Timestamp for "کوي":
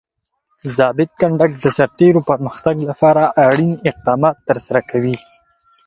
4.89-5.15